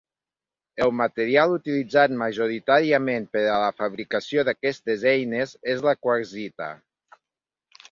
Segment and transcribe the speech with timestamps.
[0.85, 6.75] El material utilitzat majoritàriament per a la fabricació d'aquestes eines és la quarsita.